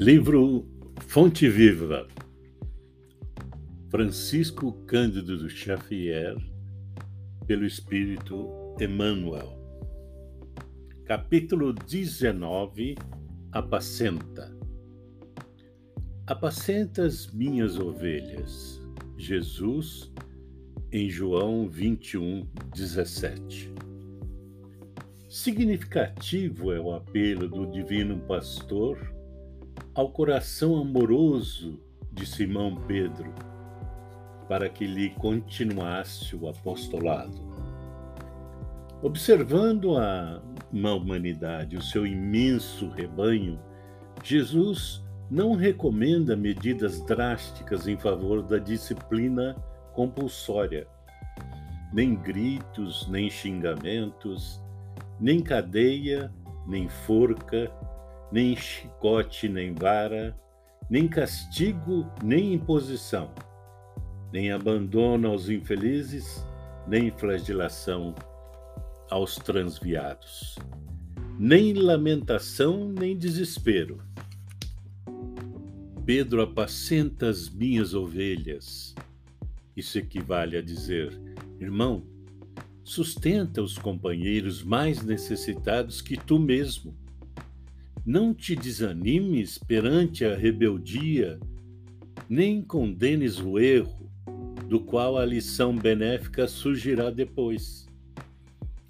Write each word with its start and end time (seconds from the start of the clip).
Livro 0.00 0.64
Fonte 1.08 1.48
Viva, 1.48 2.06
Francisco 3.90 4.70
Cândido 4.86 5.50
Xavier, 5.50 6.36
pelo 7.48 7.66
Espírito 7.66 8.76
Emmanuel. 8.80 9.58
Capítulo 11.04 11.72
19 11.72 12.94
Apacenta. 13.50 14.56
Apacenta 16.28 17.04
as 17.04 17.32
minhas 17.32 17.76
ovelhas. 17.76 18.80
Jesus, 19.16 20.12
em 20.92 21.10
João 21.10 21.68
21, 21.68 22.46
17. 22.72 23.74
Significativo 25.28 26.72
é 26.72 26.78
o 26.78 26.94
apelo 26.94 27.48
do 27.48 27.66
Divino 27.66 28.20
Pastor 28.28 29.17
ao 29.98 30.08
coração 30.08 30.76
amoroso 30.76 31.80
de 32.12 32.24
Simão 32.24 32.76
Pedro, 32.86 33.34
para 34.48 34.68
que 34.68 34.86
lhe 34.86 35.10
continuasse 35.10 36.36
o 36.36 36.48
apostolado. 36.48 37.42
Observando 39.02 39.96
a 39.96 40.40
humanidade, 40.72 41.76
o 41.76 41.82
seu 41.82 42.06
imenso 42.06 42.88
rebanho, 42.90 43.58
Jesus 44.22 45.04
não 45.28 45.56
recomenda 45.56 46.36
medidas 46.36 47.04
drásticas 47.04 47.88
em 47.88 47.96
favor 47.96 48.40
da 48.44 48.58
disciplina 48.58 49.56
compulsória, 49.94 50.86
nem 51.92 52.14
gritos, 52.14 53.08
nem 53.08 53.28
xingamentos, 53.28 54.62
nem 55.18 55.42
cadeia, 55.42 56.32
nem 56.68 56.88
forca, 56.88 57.68
nem 58.30 58.54
chicote, 58.56 59.48
nem 59.48 59.74
vara, 59.74 60.38
nem 60.90 61.08
castigo, 61.08 62.10
nem 62.22 62.54
imposição, 62.54 63.30
nem 64.32 64.52
abandono 64.52 65.28
aos 65.28 65.48
infelizes, 65.48 66.44
nem 66.86 67.10
flagelação 67.10 68.14
aos 69.10 69.36
transviados, 69.36 70.56
nem 71.38 71.72
lamentação, 71.74 72.88
nem 72.88 73.16
desespero. 73.16 74.02
Pedro 76.04 76.40
apacenta 76.40 77.28
as 77.28 77.50
minhas 77.50 77.92
ovelhas. 77.92 78.94
Isso 79.76 79.98
equivale 79.98 80.56
a 80.56 80.62
dizer, 80.62 81.18
irmão, 81.60 82.02
sustenta 82.82 83.62
os 83.62 83.76
companheiros 83.76 84.62
mais 84.62 85.02
necessitados 85.02 86.00
que 86.00 86.16
tu 86.16 86.38
mesmo 86.38 86.96
não 88.08 88.32
te 88.32 88.56
desanimes 88.56 89.58
perante 89.58 90.24
a 90.24 90.34
rebeldia, 90.34 91.38
nem 92.26 92.62
condenes 92.62 93.38
o 93.38 93.58
erro, 93.58 94.10
do 94.66 94.80
qual 94.80 95.18
a 95.18 95.26
lição 95.26 95.76
benéfica 95.76 96.48
surgirá 96.48 97.10
depois. 97.10 97.86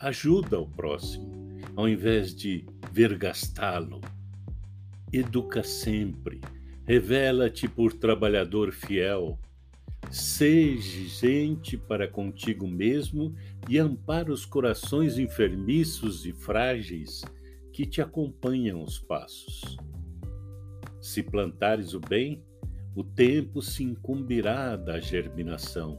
Ajuda 0.00 0.58
o 0.58 0.66
próximo, 0.66 1.30
ao 1.76 1.88
invés 1.88 2.34
de 2.34 2.66
vergastá-lo. 2.90 4.00
Educa 5.12 5.62
sempre, 5.62 6.40
revela-te 6.84 7.68
por 7.68 7.92
trabalhador 7.92 8.72
fiel. 8.72 9.38
Seja 10.10 11.08
gente 11.20 11.76
para 11.76 12.08
contigo 12.08 12.66
mesmo 12.66 13.32
e 13.68 13.78
ampara 13.78 14.32
os 14.32 14.44
corações 14.44 15.18
enfermiços 15.18 16.26
e 16.26 16.32
frágeis 16.32 17.22
que 17.74 17.84
te 17.84 18.00
acompanham 18.00 18.80
os 18.80 19.00
passos. 19.00 19.76
Se 21.00 21.24
plantares 21.24 21.92
o 21.92 21.98
bem, 21.98 22.40
o 22.94 23.02
tempo 23.02 23.60
se 23.60 23.82
incumbirá 23.82 24.76
da 24.76 25.00
germinação, 25.00 25.98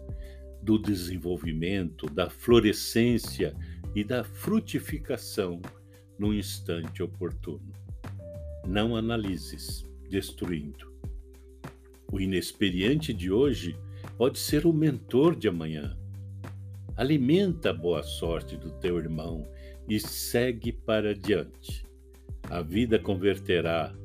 do 0.62 0.80
desenvolvimento, 0.80 2.06
da 2.06 2.30
florescência 2.30 3.54
e 3.94 4.06
da 4.06 4.24
frutificação 4.24 5.62
no 6.18 6.34
instante 6.34 7.04
oportuno. 7.04 7.74
Não 8.66 8.96
analises, 8.96 9.84
destruindo. 10.10 10.94
O 12.10 12.22
inexperiente 12.22 13.14
de 13.14 13.30
hoje 13.30 13.78
pode 14.18 14.40
ser 14.40 14.66
o 14.66 14.72
mentor 14.72 15.36
de 15.36 15.50
amanhã. 15.50 15.98
Alimenta 16.96 17.72
a 17.72 17.74
boa 17.74 18.02
sorte 18.02 18.56
do 18.56 18.72
teu 18.80 18.98
irmão 18.98 19.46
e 19.88 20.00
segue 20.00 20.72
para 20.72 21.14
diante. 21.14 21.86
A 22.50 22.62
vida 22.62 23.00
converterá 23.00 23.96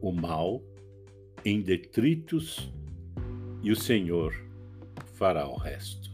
o 0.00 0.12
mal 0.12 0.62
em 1.44 1.60
detritos 1.60 2.72
e 3.62 3.70
o 3.70 3.76
Senhor 3.76 4.34
fará 5.14 5.48
o 5.48 5.56
resto. 5.56 6.07